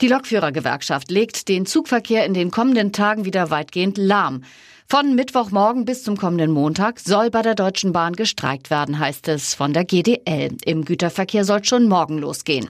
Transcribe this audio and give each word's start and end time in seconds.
Die 0.00 0.08
Lokführergewerkschaft 0.08 1.10
legt 1.10 1.48
den 1.48 1.66
Zugverkehr 1.66 2.24
in 2.24 2.32
den 2.32 2.50
kommenden 2.50 2.92
Tagen 2.92 3.26
wieder 3.26 3.50
weitgehend 3.50 3.98
lahm. 3.98 4.44
Von 4.88 5.14
Mittwochmorgen 5.14 5.84
bis 5.84 6.02
zum 6.02 6.16
kommenden 6.16 6.50
Montag 6.50 6.98
soll 6.98 7.30
bei 7.30 7.42
der 7.42 7.54
Deutschen 7.54 7.92
Bahn 7.92 8.16
gestreikt 8.16 8.70
werden, 8.70 8.98
heißt 8.98 9.28
es 9.28 9.54
von 9.54 9.72
der 9.72 9.84
GDL. 9.84 10.56
Im 10.64 10.84
Güterverkehr 10.84 11.44
soll 11.44 11.62
schon 11.64 11.86
morgen 11.86 12.18
losgehen. 12.18 12.68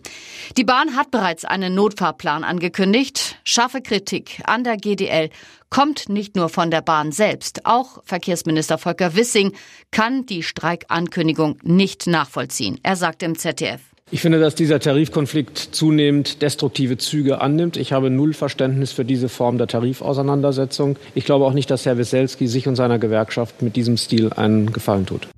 Die 0.57 0.65
Bahn 0.65 0.97
hat 0.97 1.13
bereits 1.13 1.45
einen 1.45 1.75
Notfahrplan 1.75 2.45
angekündigt. 2.45 3.39
Scharfe 3.45 3.81
Kritik 3.81 4.43
an 4.45 4.65
der 4.65 4.77
GDL 4.77 5.31
kommt 5.71 6.09
nicht 6.09 6.37
nur 6.37 6.49
von 6.49 6.71
der 6.71 6.83
Bahn 6.83 7.13
selbst. 7.13 7.65
Auch 7.65 8.03
Verkehrsminister 8.05 8.77
Volker 8.77 9.15
Wissing 9.15 9.53
kann 9.93 10.27
die 10.27 10.43
Streikankündigung 10.43 11.59
nicht 11.63 12.07
nachvollziehen. 12.07 12.79
Er 12.83 12.97
sagt 12.97 13.23
im 13.23 13.39
ZDF. 13.39 13.90
Ich 14.13 14.23
finde, 14.23 14.41
dass 14.41 14.57
dieser 14.57 14.81
Tarifkonflikt 14.81 15.57
zunehmend 15.57 16.43
destruktive 16.43 16.99
Züge 16.99 17.41
annimmt. 17.41 17.77
Ich 17.77 17.93
habe 17.93 18.11
null 18.11 18.35
Verständnis 18.35 18.91
für 18.91 19.05
diese 19.05 19.29
Form 19.29 19.57
der 19.57 19.69
Tarifauseinandersetzung. 19.69 20.97
Ich 21.15 21.25
glaube 21.25 21.45
auch 21.45 21.53
nicht, 21.53 21.71
dass 21.71 21.87
Herr 21.87 21.97
Wieselski 21.97 22.49
sich 22.49 22.67
und 22.67 22.75
seiner 22.75 22.99
Gewerkschaft 22.99 23.63
mit 23.63 23.77
diesem 23.77 23.97
Stil 23.97 24.33
einen 24.33 24.73
Gefallen 24.73 25.07
tut. 25.07 25.29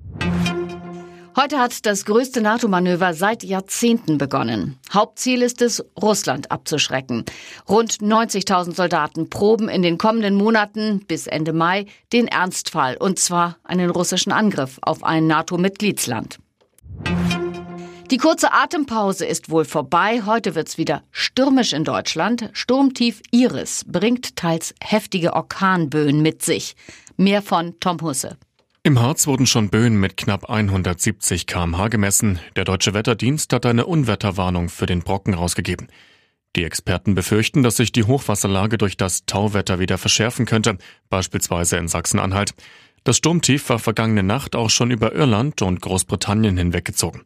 Heute 1.35 1.59
hat 1.59 1.85
das 1.85 2.05
größte 2.05 2.41
NATO-Manöver 2.41 3.13
seit 3.13 3.43
Jahrzehnten 3.43 4.17
begonnen. 4.17 4.79
Hauptziel 4.91 5.43
ist 5.43 5.61
es, 5.61 5.83
Russland 6.01 6.51
abzuschrecken. 6.51 7.25
Rund 7.69 7.93
90.000 7.93 8.75
Soldaten 8.75 9.29
proben 9.29 9.69
in 9.69 9.83
den 9.83 9.97
kommenden 9.99 10.35
Monaten 10.35 11.03
bis 11.07 11.27
Ende 11.27 11.53
Mai 11.53 11.85
den 12.11 12.27
Ernstfall, 12.27 12.97
und 12.97 13.19
zwar 13.19 13.57
einen 13.63 13.89
russischen 13.89 14.31
Angriff 14.31 14.79
auf 14.81 15.03
ein 15.03 15.27
NATO-Mitgliedsland. 15.27 16.37
Die 18.13 18.19
kurze 18.19 18.53
Atempause 18.53 19.25
ist 19.25 19.49
wohl 19.49 19.65
vorbei. 19.65 20.21
Heute 20.23 20.53
wird's 20.53 20.77
wieder 20.77 21.01
stürmisch 21.09 21.73
in 21.73 21.83
Deutschland. 21.83 22.51
Sturmtief 22.53 23.23
Iris 23.31 23.85
bringt 23.87 24.35
teils 24.35 24.75
heftige 24.79 25.33
Orkanböen 25.33 26.21
mit 26.21 26.43
sich. 26.43 26.75
Mehr 27.17 27.41
von 27.41 27.79
Tom 27.79 27.99
Husse. 28.01 28.37
Im 28.83 29.01
Harz 29.01 29.25
wurden 29.25 29.47
schon 29.47 29.71
Böen 29.71 29.99
mit 29.99 30.15
knapp 30.15 30.47
170 30.47 31.47
kmh 31.47 31.87
gemessen. 31.87 32.37
Der 32.55 32.65
Deutsche 32.65 32.93
Wetterdienst 32.93 33.51
hat 33.51 33.65
eine 33.65 33.87
Unwetterwarnung 33.87 34.69
für 34.69 34.85
den 34.85 34.99
Brocken 34.99 35.33
rausgegeben. 35.33 35.87
Die 36.55 36.65
Experten 36.65 37.15
befürchten, 37.15 37.63
dass 37.63 37.77
sich 37.77 37.91
die 37.93 38.03
Hochwasserlage 38.03 38.77
durch 38.77 38.95
das 38.95 39.25
Tauwetter 39.25 39.79
wieder 39.79 39.97
verschärfen 39.97 40.45
könnte, 40.45 40.77
beispielsweise 41.09 41.77
in 41.77 41.87
Sachsen-Anhalt. 41.87 42.53
Das 43.05 43.17
Sturmtief 43.17 43.67
war 43.69 43.79
vergangene 43.79 44.21
Nacht 44.21 44.55
auch 44.55 44.69
schon 44.69 44.91
über 44.91 45.15
Irland 45.15 45.63
und 45.63 45.81
Großbritannien 45.81 46.57
hinweggezogen. 46.57 47.23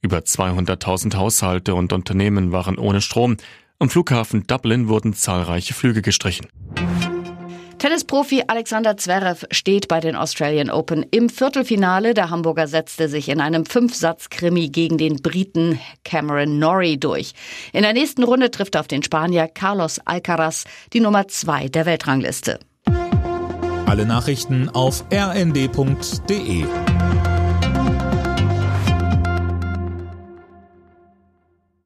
Über 0.00 0.18
200.000 0.18 1.16
Haushalte 1.16 1.74
und 1.74 1.92
Unternehmen 1.92 2.52
waren 2.52 2.78
ohne 2.78 3.00
Strom. 3.00 3.36
Am 3.80 3.90
Flughafen 3.90 4.46
Dublin 4.46 4.88
wurden 4.88 5.12
zahlreiche 5.12 5.74
Flüge 5.74 6.02
gestrichen. 6.02 6.46
Tennisprofi 7.78 8.42
Alexander 8.48 8.96
Zverev 8.96 9.46
steht 9.52 9.86
bei 9.86 10.00
den 10.00 10.16
Australian 10.16 10.70
Open 10.70 11.04
im 11.10 11.28
Viertelfinale. 11.28 12.12
Der 12.12 12.30
Hamburger 12.30 12.66
setzte 12.66 13.08
sich 13.08 13.28
in 13.28 13.40
einem 13.40 13.66
Fünfsatz-Krimi 13.66 14.68
gegen 14.68 14.98
den 14.98 15.16
Briten 15.16 15.80
Cameron 16.04 16.58
Norrie 16.58 16.98
durch. 16.98 17.34
In 17.72 17.82
der 17.82 17.92
nächsten 17.92 18.24
Runde 18.24 18.50
trifft 18.50 18.74
er 18.74 18.80
auf 18.80 18.88
den 18.88 19.04
Spanier 19.04 19.46
Carlos 19.46 20.00
Alcaraz, 20.04 20.64
die 20.92 21.00
Nummer 21.00 21.28
zwei 21.28 21.68
der 21.68 21.86
Weltrangliste. 21.86 22.58
Alle 23.86 24.06
Nachrichten 24.06 24.68
auf 24.68 25.04
rnd.de 25.12 26.64